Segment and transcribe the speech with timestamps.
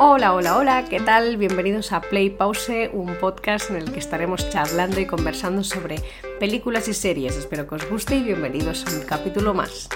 [0.00, 1.38] Hola, hola, hola, ¿qué tal?
[1.38, 5.96] Bienvenidos a Play Pause, un podcast en el que estaremos charlando y conversando sobre
[6.38, 7.36] películas y series.
[7.36, 9.88] Espero que os guste y bienvenidos a un capítulo más.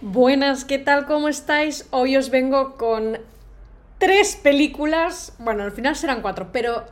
[0.00, 1.04] Buenas, ¿qué tal?
[1.04, 1.88] ¿Cómo estáis?
[1.90, 3.18] Hoy os vengo con
[3.98, 6.86] tres películas, bueno, al final serán cuatro, pero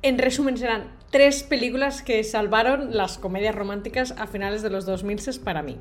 [0.00, 5.40] en resumen serán tres películas que salvaron las comedias románticas a finales de los 2000
[5.44, 5.76] para mí.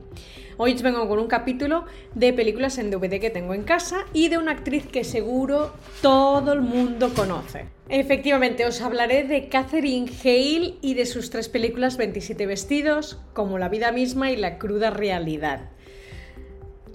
[0.57, 4.27] Hoy os vengo con un capítulo de películas en DVD que tengo en casa y
[4.27, 7.67] de una actriz que seguro todo el mundo conoce.
[7.88, 13.70] Efectivamente, os hablaré de Catherine Hale y de sus tres películas 27 vestidos, como La
[13.70, 15.70] vida misma y La cruda realidad.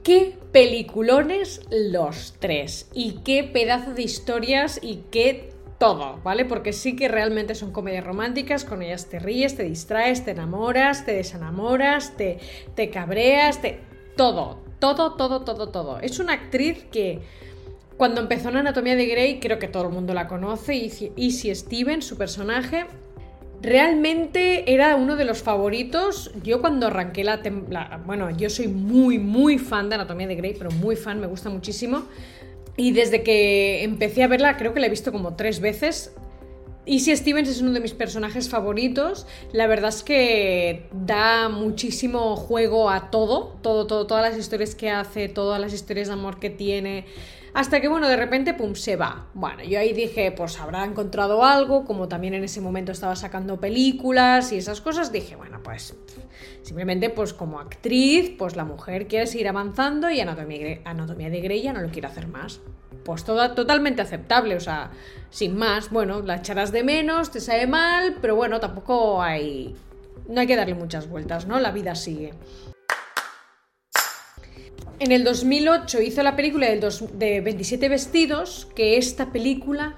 [0.02, 6.44] Qué peliculones los tres y qué pedazo de historias y qué todo, ¿vale?
[6.44, 11.04] Porque sí que realmente son comedias románticas, con ellas te ríes, te distraes, te enamoras,
[11.04, 12.38] te desenamoras, te,
[12.74, 13.80] te cabreas, te...
[14.16, 16.00] todo, todo, todo, todo, todo.
[16.00, 17.20] Es una actriz que
[17.96, 20.74] cuando empezó en Anatomía de Grey, creo que todo el mundo la conoce,
[21.16, 22.86] Easy Steven, su personaje,
[23.62, 26.30] realmente era uno de los favoritos.
[26.42, 30.54] Yo cuando arranqué la, la, Bueno, yo soy muy, muy fan de Anatomía de Grey,
[30.56, 32.04] pero muy fan, me gusta muchísimo.
[32.76, 36.12] Y desde que empecé a verla, creo que la he visto como tres veces.
[36.86, 39.26] Easy Stevens es uno de mis personajes favoritos.
[39.52, 44.90] La verdad es que da muchísimo juego a todo, todo, todo, todas las historias que
[44.90, 47.04] hace, todas las historias de amor que tiene.
[47.56, 49.28] Hasta que, bueno, de repente, pum, se va.
[49.32, 53.58] Bueno, yo ahí dije, pues habrá encontrado algo, como también en ese momento estaba sacando
[53.58, 55.96] películas y esas cosas, dije, bueno, pues
[56.60, 61.72] simplemente, pues como actriz, pues la mujer quiere seguir avanzando y Anatomía, de Grey ya
[61.72, 62.60] no lo quiere hacer más.
[63.06, 64.90] Pues totalmente aceptable, o sea,
[65.30, 69.74] sin más, bueno, la echarás de menos, te sabe mal, pero bueno, tampoco hay...
[70.28, 71.58] No hay que darle muchas vueltas, ¿no?
[71.58, 72.34] La vida sigue.
[74.98, 79.96] En el 2008 hizo la película de 27 vestidos, que esta película,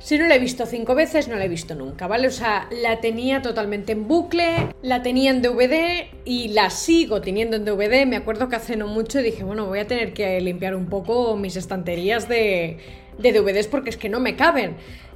[0.00, 2.26] si no la he visto cinco veces, no la he visto nunca, ¿vale?
[2.26, 7.54] O sea, la tenía totalmente en bucle, la tenía en DVD y la sigo teniendo
[7.54, 8.04] en DVD.
[8.04, 11.36] Me acuerdo que hace no mucho dije, bueno, voy a tener que limpiar un poco
[11.36, 12.78] mis estanterías de,
[13.18, 14.74] de DVDs porque es que no me caben.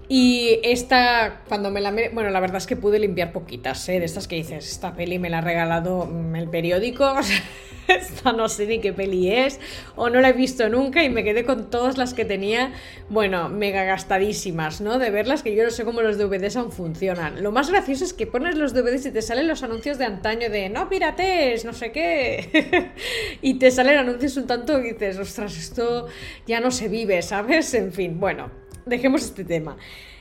[0.09, 1.91] Y esta, cuando me la...
[2.13, 3.99] Bueno, la verdad es que pude limpiar poquitas, ¿eh?
[3.99, 7.13] De estas que dices, esta peli me la ha regalado mm, el periódico,
[7.89, 9.59] esta no sé ni qué peli es,
[9.97, 12.73] o no la he visto nunca y me quedé con todas las que tenía,
[13.09, 15.01] bueno, mega gastadísimas, ¿no?
[15.01, 17.43] De verlas, que yo no sé cómo los DVDs aún funcionan.
[17.43, 20.49] Lo más gracioso es que pones los DVDs y te salen los anuncios de antaño
[20.51, 22.93] de, no pirates, no sé qué,
[23.43, 26.07] y te salen anuncios un tanto y dices, ostras, esto
[26.47, 27.75] ya no se vive, ¿sabes?
[27.75, 29.77] En fin, bueno dejemos este tema.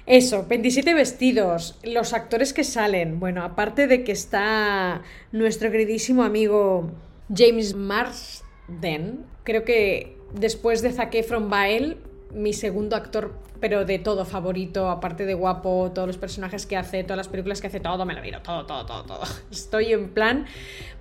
[0.06, 3.20] Eso, 27 vestidos, los actores que salen.
[3.20, 6.92] Bueno, aparte de que está nuestro queridísimo amigo
[7.34, 11.98] James Marsden, creo que después de Zac Efron Bael,
[12.34, 17.04] mi segundo actor, pero de todo favorito, aparte de guapo, todos los personajes que hace,
[17.04, 19.24] todas las películas que hace, todo me lo miro, todo, todo, todo, todo.
[19.52, 20.46] Estoy en plan,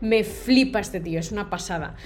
[0.01, 1.97] me flipa este tío, es una pasada.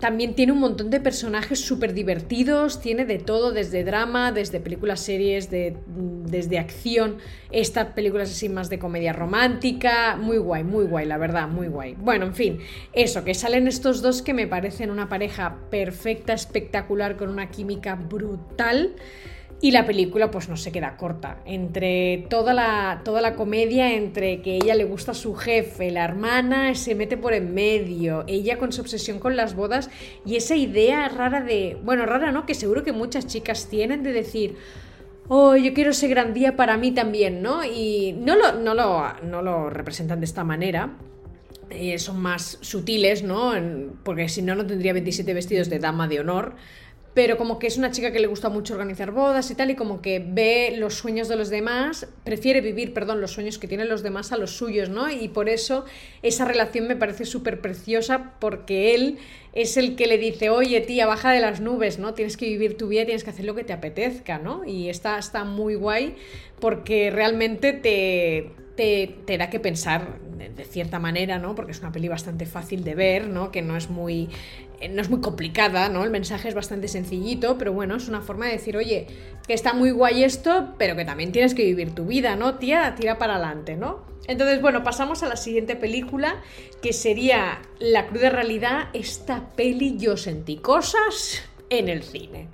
[0.00, 5.00] También tiene un montón de personajes súper divertidos, tiene de todo, desde drama, desde películas,
[5.00, 7.18] series, de, desde acción,
[7.50, 11.96] estas películas así más de comedia romántica, muy guay, muy guay, la verdad, muy guay.
[11.98, 12.60] Bueno, en fin,
[12.94, 17.94] eso, que salen estos dos que me parecen una pareja perfecta, espectacular, con una química
[17.94, 18.94] brutal.
[19.62, 21.42] Y la película pues no se queda corta.
[21.44, 26.04] Entre toda la, toda la comedia, entre que ella le gusta a su jefe, la
[26.04, 29.90] hermana se mete por en medio, ella con su obsesión con las bodas
[30.24, 34.12] y esa idea rara de, bueno, rara no, que seguro que muchas chicas tienen de
[34.12, 34.56] decir,
[35.28, 37.62] oh, yo quiero ese gran día para mí también, ¿no?
[37.62, 40.96] Y no lo, no lo, no lo representan de esta manera,
[41.70, 43.52] eh, son más sutiles, ¿no?
[44.02, 46.56] porque si no, no tendría 27 vestidos de dama de honor
[47.12, 49.74] pero como que es una chica que le gusta mucho organizar bodas y tal, y
[49.74, 53.88] como que ve los sueños de los demás, prefiere vivir, perdón, los sueños que tienen
[53.88, 55.10] los demás a los suyos, ¿no?
[55.10, 55.84] Y por eso
[56.22, 59.18] esa relación me parece súper preciosa, porque él
[59.52, 62.14] es el que le dice, oye tía, baja de las nubes, ¿no?
[62.14, 64.64] Tienes que vivir tu vida, tienes que hacer lo que te apetezca, ¿no?
[64.64, 66.14] Y está, está muy guay
[66.60, 68.52] porque realmente te,
[69.26, 71.54] te, da que pensar de, cierta manera, ¿no?
[71.54, 73.50] Porque es una peli bastante fácil de ver, ¿no?
[73.52, 74.30] Que no es muy
[74.80, 76.02] eh, no es muy complicada, ¿no?
[76.02, 79.06] El mensaje es bastante sencillito, pero bueno, es una forma de decir, oye,
[79.46, 82.54] que está muy guay esto, pero que también tienes que vivir tu vida, ¿no?
[82.54, 84.06] Tía, tira para adelante, ¿no?
[84.26, 86.42] Entonces, bueno, pasamos a la siguiente película,
[86.80, 88.88] que sería La cruda realidad.
[88.94, 92.48] Esta peli yo sentí cosas en el cine.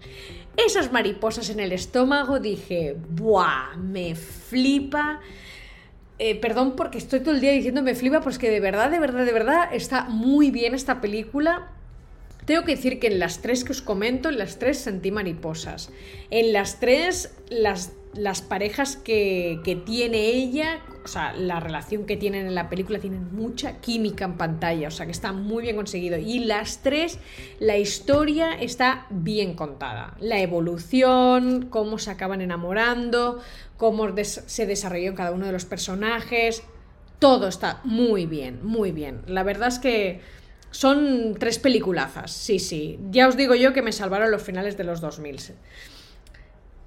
[0.57, 3.77] Esas mariposas en el estómago, dije, ¡buah!
[3.77, 5.21] Me flipa.
[6.19, 8.99] Eh, perdón porque estoy todo el día diciendo me flipa, pues que de verdad, de
[8.99, 11.69] verdad, de verdad está muy bien esta película
[12.47, 15.91] Tengo que decir que en las tres que os comento, en las tres sentí mariposas.
[16.31, 22.17] En las tres, las, las parejas que, que tiene ella, o sea, la relación que
[22.17, 25.75] tienen en la película, tienen mucha química en pantalla, o sea, que está muy bien
[25.75, 26.19] conseguido.
[26.19, 27.19] Y las tres,
[27.59, 30.17] la historia está bien contada.
[30.21, 33.41] La evolución, cómo se acaban enamorando,
[33.77, 36.63] cómo se desarrolló cada uno de los personajes,
[37.19, 39.23] todo está muy bien, muy bien.
[39.27, 40.21] La verdad es que
[40.77, 42.99] son tres peliculazas, sí, sí.
[43.11, 45.39] Ya os digo yo que me salvaron los finales de los 2000.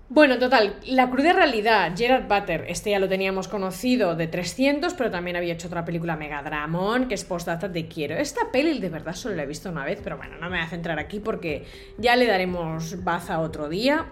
[0.10, 5.10] Bueno, total, la cruda realidad, Gerard Butler, este ya lo teníamos conocido de 300, pero
[5.10, 8.16] también había hecho otra película Megadramon, que es Postdata de Quiero.
[8.16, 10.66] Esta peli de verdad solo la he visto una vez, pero bueno, no me voy
[10.66, 11.66] a centrar aquí porque
[11.98, 14.12] ya le daremos baza otro día.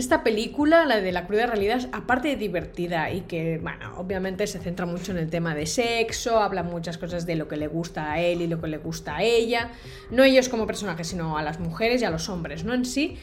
[0.00, 4.58] Esta película, la de la cruda realidad, aparte de divertida y que, bueno, obviamente se
[4.58, 8.10] centra mucho en el tema de sexo, habla muchas cosas de lo que le gusta
[8.10, 9.72] a él y lo que le gusta a ella,
[10.10, 12.72] no ellos como personajes, sino a las mujeres y a los hombres, ¿no?
[12.72, 13.18] En sí.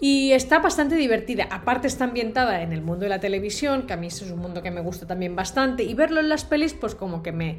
[0.00, 1.48] Y está bastante divertida.
[1.50, 4.62] Aparte está ambientada en el mundo de la televisión, que a mí es un mundo
[4.62, 7.56] que me gusta también bastante, y verlo en las pelis, pues como que me,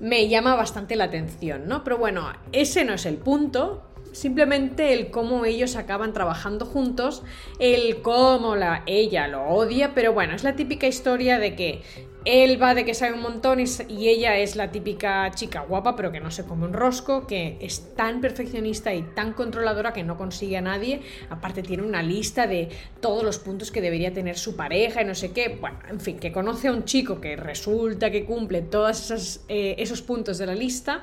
[0.00, 1.82] me llama bastante la atención, ¿no?
[1.82, 7.22] Pero bueno, ese no es el punto simplemente el cómo ellos acaban trabajando juntos,
[7.58, 11.82] el cómo la, ella lo odia, pero bueno, es la típica historia de que
[12.24, 16.12] él va de que sabe un montón y, ella es la típica chica guapa, pero
[16.12, 20.16] que no se come un rosco, que es tan perfeccionista y tan controladora que no
[20.16, 21.00] consigue a nadie.
[21.30, 22.68] Aparte tiene una lista de
[23.00, 25.58] todos los puntos que debería tener su pareja y no sé qué.
[25.60, 30.02] Bueno, en fin, que conoce a un chico que resulta que cumple todos eh, esos
[30.02, 31.02] puntos de la lista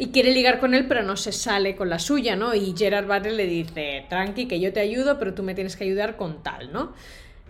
[0.00, 2.54] y quiere ligar con él, pero no se sale con la suya, ¿no?
[2.54, 5.84] Y Gerard Butler le dice, tranqui, que yo te ayudo, pero tú me tienes que
[5.84, 6.94] ayudar con tal, ¿no?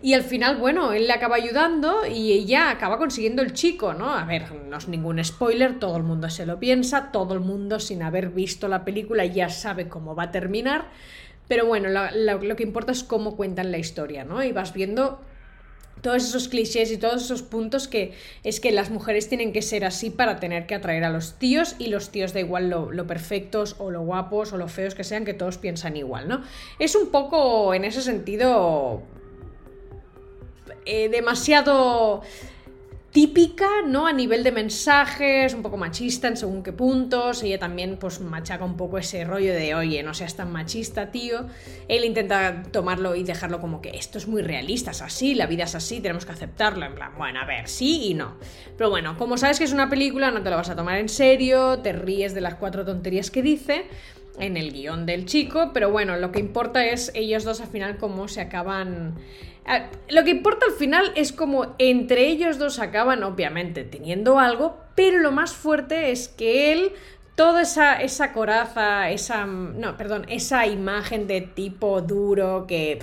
[0.03, 4.13] Y al final, bueno, él le acaba ayudando y ella acaba consiguiendo el chico, ¿no?
[4.13, 7.79] A ver, no es ningún spoiler, todo el mundo se lo piensa, todo el mundo
[7.79, 10.89] sin haber visto la película ya sabe cómo va a terminar,
[11.47, 14.43] pero bueno, lo que importa es cómo cuentan la historia, ¿no?
[14.43, 15.21] Y vas viendo
[16.01, 19.85] todos esos clichés y todos esos puntos que es que las mujeres tienen que ser
[19.85, 23.77] así para tener que atraer a los tíos y los tíos da igual lo, perfectos
[23.79, 26.43] o lo guapos o lo feos que sean, que todos piensan igual, ¿no?
[26.79, 29.03] Es un poco en ese sentido
[30.87, 32.23] eh, demasiado
[33.13, 34.07] típica, ¿no?
[34.07, 37.43] A nivel de mensajes, un poco machista en según qué puntos.
[37.43, 41.47] Ella también, pues, machaca un poco ese rollo de, oye, no seas tan machista, tío.
[41.89, 45.65] Él intenta tomarlo y dejarlo como que esto es muy realista, es así, la vida
[45.65, 46.87] es así, tenemos que aceptarlo.
[46.87, 48.37] En plan, bueno, a ver, sí y no.
[48.77, 51.09] Pero bueno, como sabes que es una película, no te la vas a tomar en
[51.09, 53.87] serio, te ríes de las cuatro tonterías que dice
[54.39, 57.99] en el guion del chico, pero bueno, lo que importa es ellos dos al final
[57.99, 59.15] cómo se acaban
[60.09, 65.19] lo que importa al final es como entre ellos dos acaban obviamente teniendo algo, pero
[65.19, 66.93] lo más fuerte es que él,
[67.37, 69.47] toda esa, esa coraza, esa...
[69.47, 72.99] No, perdón, esa imagen de tipo duro que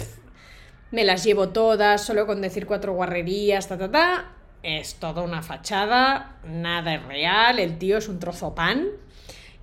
[0.92, 4.32] me las llevo todas, solo con decir cuatro guarrerías, ta, ta, ta,
[4.64, 8.88] es toda una fachada, nada es real, el tío es un trozo pan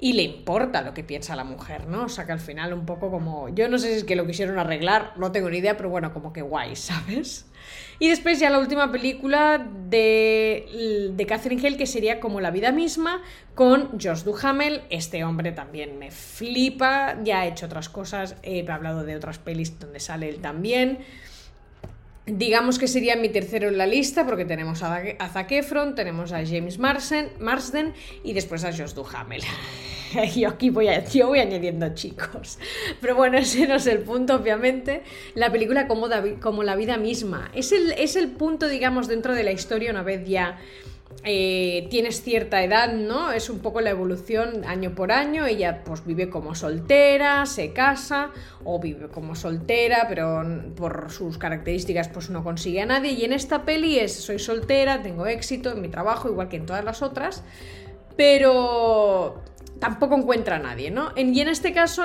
[0.05, 2.05] y le importa lo que piensa la mujer, ¿no?
[2.05, 4.27] O sea que al final un poco como, yo no sé si es que lo
[4.27, 7.47] quisieron arreglar, no tengo ni idea, pero bueno, como que guay, ¿sabes?
[7.99, 12.71] Y después ya la última película de, de Catherine Hale, que sería como la vida
[12.71, 13.23] misma,
[13.55, 14.83] con Josh Duhamel.
[14.91, 19.79] Este hombre también me flipa, ya ha hecho otras cosas, he hablado de otras pelis
[19.79, 20.99] donde sale él también.
[22.27, 25.03] Digamos que sería mi tercero en la lista porque tenemos a,
[25.33, 29.41] Zac Efron, tenemos a James Marsden y después a Josh Duhamel.
[30.37, 32.59] yo aquí voy, añadiendo chicos.
[33.01, 35.03] Pero bueno, ese no es el punto, obviamente.
[35.35, 36.09] La película como,
[36.41, 37.51] como la vida misma.
[37.55, 40.59] Es el, es el punto, digamos, dentro de la historia una vez ya
[41.23, 43.33] eh, tienes cierta edad, ¿no?
[43.33, 45.47] Es un poco la evolución año por año.
[45.47, 48.31] Ella pues vive como soltera, se casa
[48.65, 50.45] o vive como soltera, pero
[50.77, 53.13] por sus características pues no consigue a nadie.
[53.13, 56.67] Y en esta peli es soy soltera, tengo éxito en mi trabajo, igual que en
[56.67, 57.43] todas las otras,
[58.17, 59.43] pero
[59.79, 61.13] tampoco encuentra a nadie, ¿no?
[61.17, 62.03] y en este caso,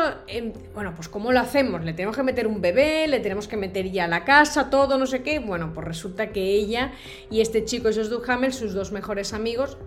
[0.73, 1.83] bueno, pues ¿cómo lo hacemos?
[1.83, 5.05] Le tenemos que meter un bebé, le tenemos que meter ya la casa, todo, no
[5.05, 5.39] sé qué.
[5.39, 6.91] Bueno, pues resulta que ella
[7.29, 9.77] y este chico, Josh Duhamel, sus dos mejores amigos,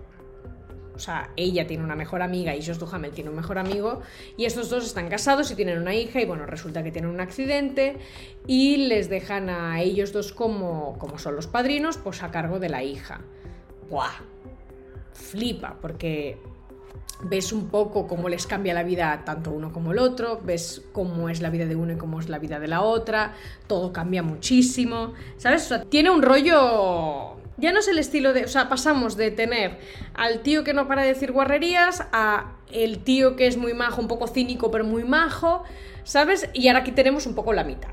[0.95, 4.01] o sea, ella tiene una mejor amiga y Josh Duhamel tiene un mejor amigo
[4.37, 7.19] y estos dos están casados y tienen una hija y bueno, resulta que tienen un
[7.19, 7.97] accidente
[8.45, 12.69] y les dejan a ellos dos como, como son los padrinos, pues a cargo de
[12.69, 13.21] la hija.
[13.89, 14.11] ¡Buah!
[15.13, 16.37] Flipa, porque
[17.23, 21.29] ves un poco cómo les cambia la vida tanto uno como el otro, ves cómo
[21.29, 23.33] es la vida de uno y cómo es la vida de la otra,
[23.67, 25.73] todo cambia muchísimo, ¿sabes?
[25.89, 28.45] tiene un rollo Ya no es el estilo de.
[28.45, 29.77] O sea, pasamos de tener
[30.13, 34.01] al tío que no para de decir guarrerías a el tío que es muy majo,
[34.01, 35.63] un poco cínico, pero muy majo.
[36.05, 36.49] ¿Sabes?
[36.53, 37.91] Y ahora aquí tenemos un poco la mitad.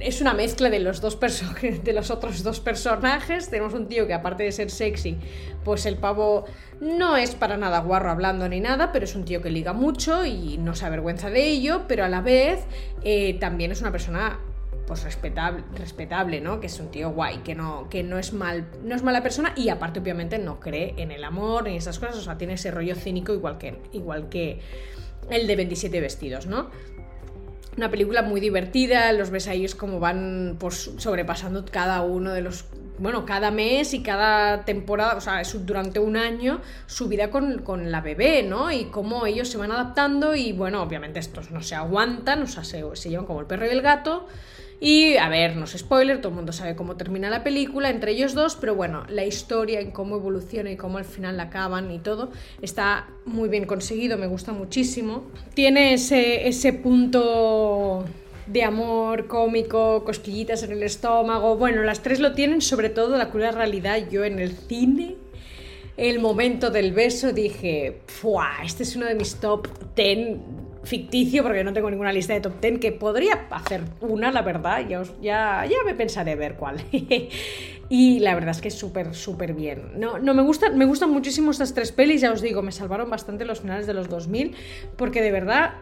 [0.00, 1.18] es una mezcla de los, dos
[1.84, 3.48] de los otros dos personajes.
[3.48, 5.16] Tenemos un tío que aparte de ser sexy,
[5.64, 6.44] pues el pavo
[6.80, 10.26] no es para nada guarro hablando ni nada, pero es un tío que liga mucho
[10.26, 12.64] y no se avergüenza de ello, pero a la vez
[13.02, 14.38] eh, también es una persona
[14.86, 16.60] pues respetable, respetable, ¿no?
[16.60, 19.52] Que es un tío guay, que no, que no es mal, no es mala persona
[19.56, 22.70] y aparte obviamente no cree en el amor ni esas cosas, o sea, tiene ese
[22.70, 24.60] rollo cínico igual que, igual que
[25.28, 26.70] el de 27 vestidos, ¿no?
[27.76, 32.40] Una película muy divertida, los ves ahí es como van pues, sobrepasando cada uno de
[32.40, 32.66] los
[32.98, 37.58] bueno, cada mes y cada temporada, o sea, es durante un año, su vida con,
[37.58, 38.72] con, la bebé, ¿no?
[38.72, 42.64] Y cómo ellos se van adaptando y, bueno, obviamente estos no se aguantan, o sea,
[42.64, 44.26] se, se llevan como el perro y el gato,
[44.80, 48.12] y a ver, no es spoiler, todo el mundo sabe cómo termina la película entre
[48.12, 51.90] ellos dos, pero bueno, la historia y cómo evoluciona y cómo al final la acaban
[51.90, 52.30] y todo
[52.60, 55.24] está muy bien conseguido, me gusta muchísimo.
[55.54, 58.04] Tiene ese, ese punto
[58.46, 61.56] de amor cómico, cosquillitas en el estómago.
[61.56, 64.08] Bueno, las tres lo tienen, sobre todo la cruda realidad.
[64.10, 65.16] Yo en el cine,
[65.96, 68.00] el momento del beso, dije,
[68.64, 72.60] Este es uno de mis top 10 ficticio, porque no tengo ninguna lista de top
[72.60, 76.82] 10, que podría hacer una, la verdad, ya, ya, ya me pensaré ver cuál.
[77.88, 79.92] y la verdad es que es súper, súper bien.
[79.96, 83.10] No, no me, gustan, me gustan muchísimo estas tres pelis, ya os digo, me salvaron
[83.10, 84.54] bastante los finales de los 2000,
[84.96, 85.74] porque de verdad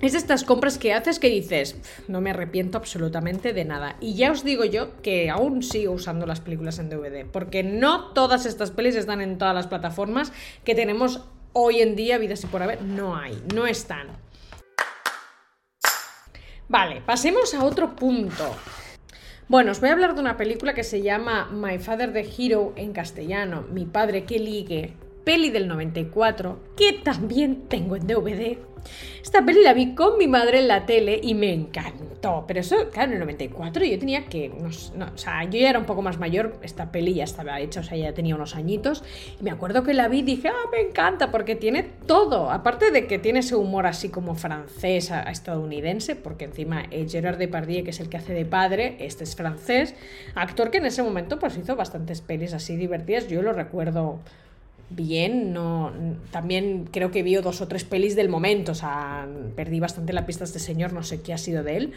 [0.00, 3.96] es estas compras que haces que dices, no me arrepiento absolutamente de nada.
[4.00, 8.12] Y ya os digo yo que aún sigo usando las películas en DVD, porque no
[8.12, 10.32] todas estas pelis están en todas las plataformas
[10.64, 11.24] que tenemos
[11.58, 14.08] hoy en día, vida y por haber, no hay, no están.
[16.68, 18.54] Vale, pasemos a otro punto.
[19.48, 22.74] Bueno, os voy a hablar de una película que se llama My Father the Hero
[22.76, 28.58] en castellano, Mi Padre que Ligue, peli del 94, que también tengo en DVD.
[29.20, 32.44] Esta peli la vi con mi madre en la tele y me encantó.
[32.46, 34.52] Pero eso, claro, en el 94 yo tenía que.
[34.52, 36.56] O sea, yo ya era un poco más mayor.
[36.62, 39.02] Esta peli ya estaba hecha, o sea, ya tenía unos añitos.
[39.40, 42.52] Y me acuerdo que la vi y dije, ah, me encanta, porque tiene todo.
[42.52, 47.82] Aparte de que tiene ese humor así como francés a, estadounidense, porque encima Gerard Depardieu,
[47.82, 49.96] que es el que hace de padre, este es francés.
[50.36, 53.26] Actor que en ese momento pues hizo bastantes pelis así divertidas.
[53.26, 54.20] Yo lo recuerdo
[54.90, 55.92] bien, no
[56.30, 60.26] también creo que vio dos o tres pelis del momento, o sea, perdí bastante la
[60.26, 61.92] pista de este señor, no sé qué ha sido de él.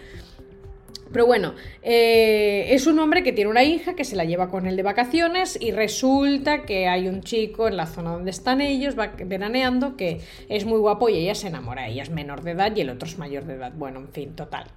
[1.12, 4.68] Pero bueno, eh, es un hombre que tiene una hija que se la lleva con
[4.68, 8.96] él de vacaciones y resulta que hay un chico en la zona donde están ellos
[8.96, 11.88] veraneando que es muy guapo y ella se enamora.
[11.88, 13.72] Ella es menor de edad y el otro es mayor de edad.
[13.76, 14.68] Bueno, en fin, total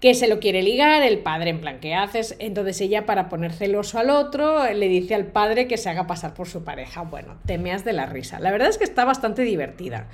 [0.00, 2.36] que se lo quiere ligar, el padre en plan, ¿qué haces?
[2.38, 6.34] Entonces ella para poner celoso al otro le dice al padre que se haga pasar
[6.34, 7.02] por su pareja.
[7.02, 8.38] Bueno, temeas de la risa.
[8.38, 10.08] La verdad es que está bastante divertida.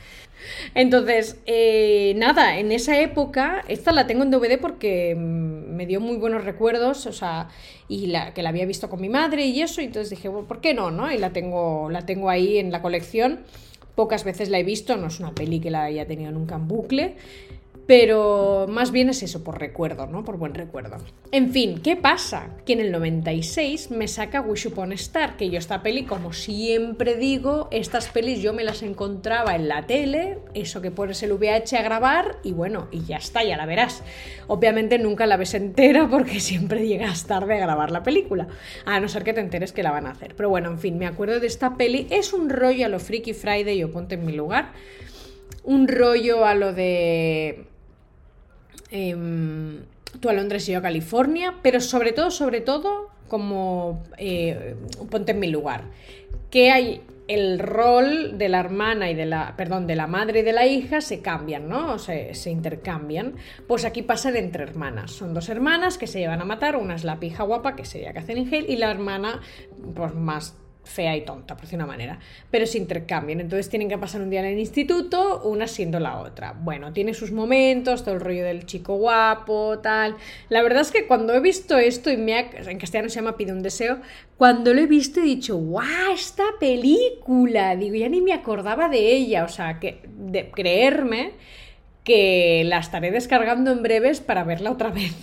[0.75, 6.01] Entonces, eh, nada, en esa época, esta la tengo en DVD porque mm, me dio
[6.01, 7.49] muy buenos recuerdos, o sea,
[7.89, 10.47] y la, que la había visto con mi madre y eso, y entonces dije, bueno,
[10.47, 10.91] ¿por qué no?
[10.91, 11.11] no?
[11.13, 13.41] Y la tengo, la tengo ahí en la colección.
[13.95, 16.67] Pocas veces la he visto, no es una peli que la haya tenido nunca en
[16.67, 17.17] bucle.
[17.87, 20.25] Pero más bien es eso, por recuerdo, ¿no?
[20.25, 20.97] Por buen recuerdo.
[21.33, 22.57] En fin, ¿qué pasa?
[22.64, 27.17] Que en el 96 me saca Wish Upon Star, que yo esta peli, como siempre
[27.17, 31.76] digo, estas pelis yo me las encontraba en la tele, eso que pones el VH
[31.76, 34.03] a grabar y bueno, y ya está, ya la verás.
[34.47, 38.49] Obviamente nunca la ves entera porque siempre llegas tarde a grabar la película,
[38.87, 40.35] a no ser que te enteres que la van a hacer.
[40.37, 43.35] Pero bueno, en fin, me acuerdo de esta peli, es un rollo a lo Freaky
[43.35, 44.73] Friday, yo ponte en mi lugar,
[45.64, 47.74] un rollo a lo de
[48.95, 49.17] eh,
[50.21, 54.77] tú a Londres y yo a California, pero sobre todo, sobre todo, como eh,
[55.11, 55.83] ponte en mi lugar,
[56.49, 60.43] que hay el rol de la hermana y de la, perdón, de la madre y
[60.43, 61.99] de la hija se cambian, ¿no?
[61.99, 63.35] Se, se intercambian.
[63.67, 65.11] Pues aquí pasan entre hermanas.
[65.11, 66.77] Son dos hermanas que se llevan a matar.
[66.77, 69.41] Una es la pija guapa, que sería Catherine Hale, y la hermana,
[69.95, 72.19] pues más fea y tonta, por decir una manera,
[72.50, 73.41] pero se intercambian.
[73.41, 76.53] Entonces tienen que pasar un día en el instituto, una siendo la otra.
[76.53, 80.17] Bueno, tiene sus momentos, todo el rollo del chico guapo, tal.
[80.49, 83.53] La verdad es que cuando he visto esto, y me en castellano se llama Pide
[83.53, 83.99] un deseo,
[84.37, 86.12] cuando lo he visto he dicho, ¡guau!
[86.12, 91.33] Esta película, digo, ya ni me acordaba de ella, o sea, que de creerme
[92.05, 95.14] que la estaré descargando en breves para verla otra vez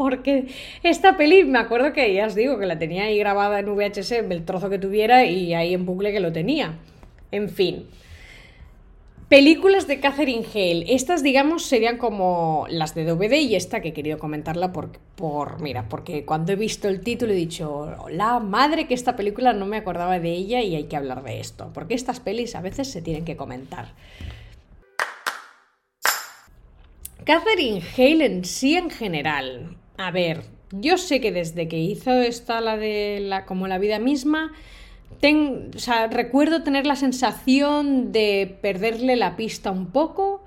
[0.00, 0.46] porque
[0.82, 4.12] esta peli me acuerdo que ya os digo que la tenía ahí grabada en VHS,
[4.12, 6.78] el trozo que tuviera y ahí en bucle que lo tenía.
[7.30, 7.84] En fin.
[9.28, 10.86] Películas de Catherine Hale.
[10.88, 15.60] Estas, digamos, serían como las de DVD y esta que he querido comentarla por, por,
[15.60, 19.66] mira, porque cuando he visto el título he dicho, la madre que esta película no
[19.66, 22.90] me acordaba de ella y hay que hablar de esto, porque estas pelis a veces
[22.90, 23.88] se tienen que comentar.
[27.24, 29.76] Catherine Hale en sí en general.
[30.02, 33.98] A ver, yo sé que desde que hizo esta, la de la, como la vida
[33.98, 34.50] misma,
[36.10, 40.42] recuerdo tener la sensación de perderle la pista un poco,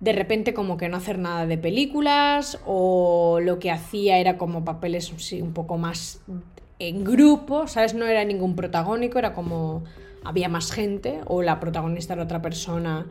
[0.00, 4.64] de repente como que no hacer nada de películas, o lo que hacía era como
[4.64, 6.20] papeles un poco más
[6.80, 7.94] en grupo, ¿sabes?
[7.94, 9.84] No era ningún protagónico, era como
[10.24, 13.06] había más gente, o la protagonista era otra persona,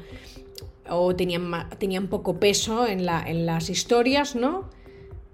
[0.90, 4.76] o tenían, tenían poco peso en, la, en las historias, ¿no?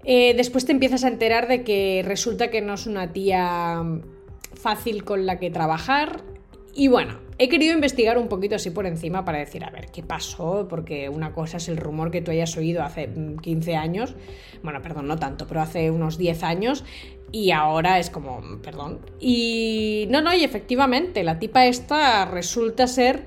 [0.04, 3.82] Eh, después te empiezas a enterar de que resulta que no es una tía
[4.54, 6.22] fácil con la que trabajar.
[6.74, 10.02] Y bueno, he querido investigar un poquito así por encima para decir, a ver, ¿qué
[10.02, 10.66] pasó?
[10.68, 13.10] Porque una cosa es el rumor que tú hayas oído hace
[13.42, 14.14] 15 años,
[14.62, 16.84] bueno, perdón, no tanto, pero hace unos 10 años,
[17.30, 19.00] y ahora es como, perdón.
[19.20, 23.26] Y no, no, y efectivamente, la tipa esta resulta ser,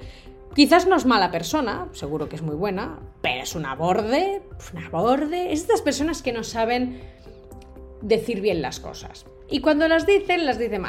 [0.56, 4.42] quizás no es mala persona, seguro que es muy buena, pero es una borde,
[4.74, 7.02] una borde, es estas personas que no saben
[8.02, 9.26] decir bien las cosas.
[9.50, 10.86] Y cuando las dicen, las dicen...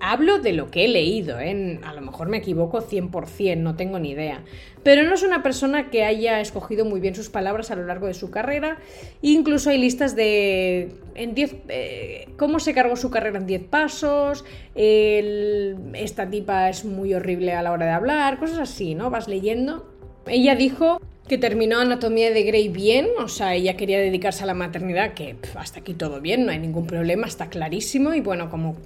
[0.00, 1.80] Hablo de lo que he leído, ¿eh?
[1.82, 4.42] a lo mejor me equivoco 100%, no tengo ni idea.
[4.82, 8.06] Pero no es una persona que haya escogido muy bien sus palabras a lo largo
[8.06, 8.78] de su carrera.
[9.22, 14.44] Incluso hay listas de en 10, eh, cómo se cargó su carrera en 10 pasos,
[14.74, 19.10] esta tipa es muy horrible a la hora de hablar, cosas así, ¿no?
[19.10, 19.90] Vas leyendo.
[20.26, 24.54] Ella dijo que terminó Anatomía de Grey bien, o sea, ella quería dedicarse a la
[24.54, 28.76] maternidad, que hasta aquí todo bien, no hay ningún problema, está clarísimo, y bueno, como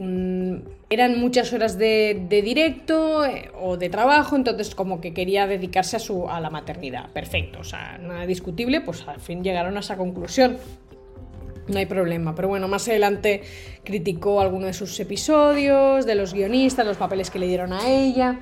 [0.88, 6.00] eran muchas horas de, directo eh, o de trabajo, entonces como que quería dedicarse a,
[6.00, 9.96] su, a la maternidad, perfecto, o sea, nada discutible, pues al fin llegaron a esa
[9.96, 10.56] conclusión.
[11.68, 13.42] No hay problema, pero bueno, más adelante
[13.84, 18.40] criticó alguno de sus episodios, de los guionistas, los papeles que le dieron a ella.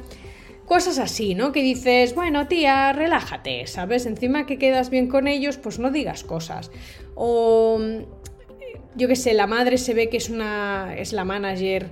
[0.69, 1.51] Cosas así, ¿no?
[1.51, 4.05] Que dices, bueno, tía, relájate, ¿sabes?
[4.05, 6.71] Encima que quedas bien con ellos, pues no digas cosas.
[7.15, 7.81] O,
[8.95, 11.89] yo qué sé, la madre se ve que es una, es la manager,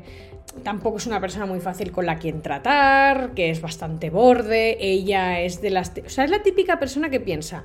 [0.63, 5.41] tampoco es una persona muy fácil con la quien tratar, que es bastante borde, ella
[5.41, 5.93] es de las...
[6.05, 7.65] O sea, es la típica persona que piensa,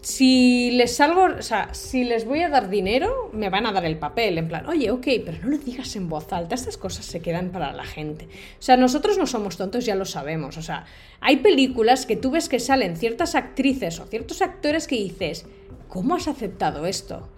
[0.00, 3.84] si les salgo, o sea, si les voy a dar dinero, me van a dar
[3.84, 7.04] el papel, en plan, oye, ok, pero no lo digas en voz alta, estas cosas
[7.04, 8.26] se quedan para la gente.
[8.26, 10.56] O sea, nosotros no somos tontos, ya lo sabemos.
[10.56, 10.86] O sea,
[11.20, 15.46] hay películas que tú ves que salen ciertas actrices o ciertos actores que dices,
[15.88, 17.28] ¿cómo has aceptado esto?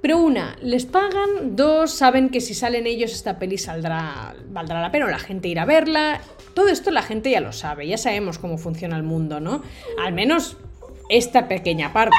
[0.00, 4.90] Pero una, les pagan, dos, saben que si salen ellos esta peli saldrá, valdrá la
[4.90, 6.20] pena o la gente irá a verla.
[6.54, 9.62] Todo esto la gente ya lo sabe, ya sabemos cómo funciona el mundo, ¿no?
[10.04, 10.56] Al menos
[11.12, 12.16] esta pequeña parte.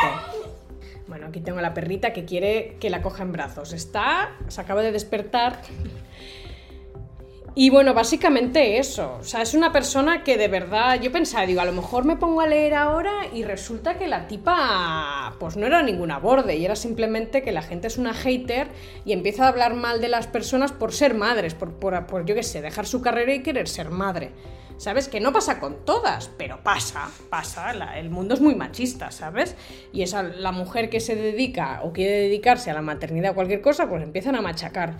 [1.07, 3.73] Bueno, aquí tengo la perrita que quiere que la coja en brazos.
[3.73, 5.61] Está, se acaba de despertar.
[7.55, 9.17] Y bueno, básicamente eso.
[9.19, 12.17] O sea, es una persona que de verdad, yo pensaba, digo, a lo mejor me
[12.17, 16.65] pongo a leer ahora y resulta que la tipa, pues no era ninguna borde y
[16.65, 18.67] era simplemente que la gente es una hater
[19.05, 22.33] y empieza a hablar mal de las personas por ser madres, por, por, por yo
[22.33, 24.31] qué sé, dejar su carrera y querer ser madre.
[24.77, 25.07] ¿Sabes?
[25.07, 27.71] Que no pasa con todas, pero pasa, pasa.
[27.97, 29.55] el mundo es muy machista, ¿sabes?
[29.91, 33.61] Y esa, la mujer que se dedica o quiere dedicarse a la maternidad o cualquier
[33.61, 34.95] cosa, pues empiezan a machacar.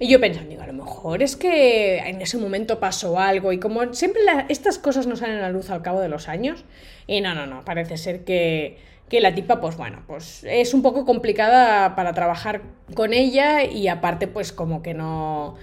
[0.00, 3.58] Y yo pensando, digo, a lo mejor es que en ese momento pasó algo y
[3.58, 6.64] como siempre estas cosas no salen a la luz al cabo de los años,
[7.08, 10.82] y no, no, no, parece ser que, que la tipa, pues bueno, pues es un
[10.82, 12.62] poco complicada para trabajar
[12.94, 15.56] con ella y aparte pues como que no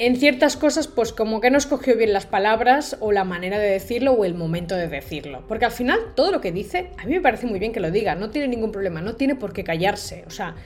[0.00, 3.68] en ciertas cosas, pues como que no escogió bien las palabras o la manera de
[3.68, 5.44] decirlo o el momento de decirlo.
[5.46, 7.90] Porque al final, todo lo que dice, a mí me parece muy bien que lo
[7.90, 10.24] diga, no tiene ningún problema, no tiene por qué callarse.
[10.26, 10.56] O sea,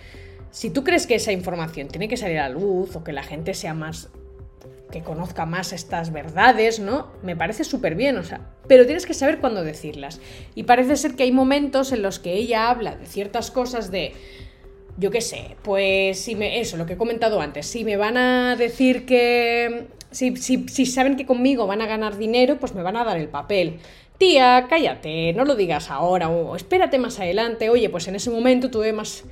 [0.52, 3.24] si tú crees que esa información tiene que salir a la luz o que la
[3.24, 4.08] gente sea más
[4.92, 7.10] que conozca más estas verdades, ¿no?
[7.24, 10.20] Me parece súper bien, o sea, pero tienes que saber cuándo decirlas.
[10.54, 14.12] Y parece ser que hay momentos en los que ella habla de ciertas cosas de
[14.96, 18.16] yo qué sé, pues si me, eso, lo que he comentado antes, si me van
[18.16, 22.96] a decir que, si, si, saben que conmigo van a ganar dinero, pues me van
[22.96, 23.78] a dar el papel.
[24.18, 28.70] Tía, cállate, no lo digas ahora, o espérate más adelante, oye, pues en ese momento
[28.70, 29.24] tuve más,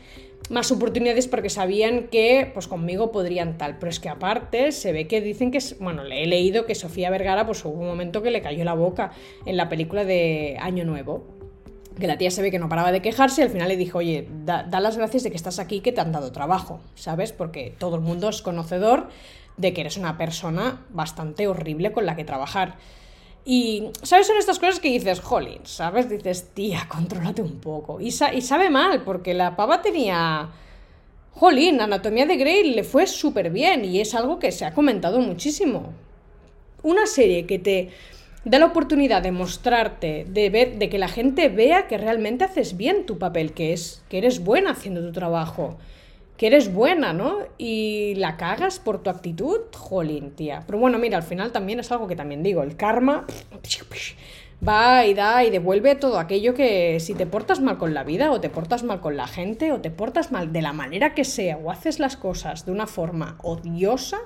[0.51, 5.07] más oportunidades porque sabían que pues conmigo podrían tal, pero es que aparte se ve
[5.07, 8.33] que dicen que, bueno, le he leído que Sofía Vergara pues hubo un momento que
[8.33, 9.13] le cayó la boca
[9.47, 11.42] en la película de Año Nuevo,
[12.03, 13.99] que la tía se ve que no paraba de quejarse y al final le dijo,
[13.99, 17.33] oye, da, las gracias de que estás aquí, que te han dado trabajo, ¿sabes?
[17.33, 19.09] Porque todo el mundo es conocedor
[19.57, 22.77] de que eres una persona bastante horrible con la que trabajar.
[23.45, 24.27] Y, ¿sabes?
[24.27, 26.09] Son estas cosas que dices, jolín, ¿sabes?
[26.09, 28.01] Dices, tía, contrólate un poco.
[28.01, 30.51] Y, y sabe mal, porque la pava tenía...
[31.35, 35.21] Jolín, Anatomía de Grey le fue súper bien y es algo que se ha comentado
[35.21, 35.93] muchísimo.
[36.83, 37.91] Una serie que te
[38.45, 42.77] da la oportunidad de mostrarte, de ver, de que la gente vea que realmente haces
[42.77, 45.79] bien tu papel, que es que eres buena haciendo tu trabajo
[46.43, 47.39] que eres buena, ¿no?
[47.57, 50.65] Y la cagas por tu actitud, jolín, tía.
[50.67, 53.27] Pero bueno, mira, al final también es algo que también digo, el karma
[54.67, 58.33] va y da y devuelve todo aquello que si te portas mal con la vida
[58.33, 61.25] o te portas mal con la gente o te portas mal de la manera que
[61.25, 64.19] sea o haces las cosas de una forma odiosa,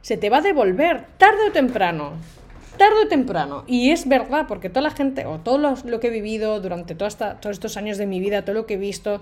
[0.00, 2.12] se te va a devolver tarde o temprano.
[2.78, 3.64] Tarde o temprano.
[3.66, 7.16] Y es verdad, porque toda la gente, o todo lo, que he vivido durante todos
[7.50, 9.20] estos años de mi vida, todo lo que he visto,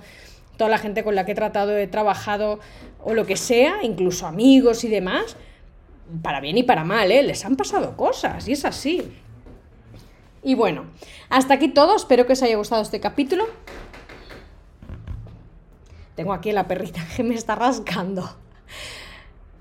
[0.56, 2.60] toda la gente con la que he tratado, he trabajado
[3.02, 5.36] o lo que sea, incluso amigos y demás,
[6.22, 7.22] para bien y para mal, ¿eh?
[7.22, 9.02] les han pasado cosas y es así.
[10.42, 10.84] Y bueno,
[11.28, 13.46] hasta aquí todo, espero que os haya gustado este capítulo.
[16.14, 18.36] Tengo aquí la perrita que me está rascando.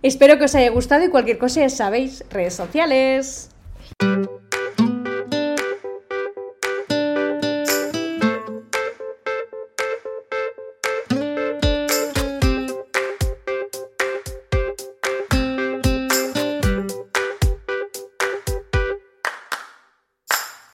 [0.03, 3.54] Espero que os haya gustado y cualquier cosa ya sabéis, redes sociales.